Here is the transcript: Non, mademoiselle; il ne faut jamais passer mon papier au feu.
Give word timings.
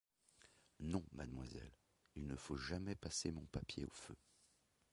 Non, 0.79 1.05
mademoiselle; 1.11 1.77
il 2.15 2.25
ne 2.25 2.35
faut 2.35 2.55
jamais 2.57 2.95
passer 2.95 3.29
mon 3.31 3.45
papier 3.45 3.85
au 3.85 3.91
feu. 3.91 4.15